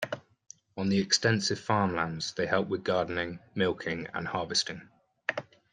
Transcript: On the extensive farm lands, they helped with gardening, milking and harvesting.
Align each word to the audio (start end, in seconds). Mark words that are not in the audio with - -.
On 0.77 0.89
the 0.89 0.97
extensive 0.97 1.59
farm 1.59 1.95
lands, 1.95 2.33
they 2.33 2.47
helped 2.47 2.71
with 2.71 2.83
gardening, 2.83 3.37
milking 3.53 4.07
and 4.15 4.27
harvesting. 4.27 4.89